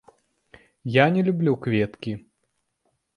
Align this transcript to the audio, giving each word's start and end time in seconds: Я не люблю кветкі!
Я 0.95 1.05
не 1.17 1.21
люблю 1.27 1.53
кветкі! 1.65 2.13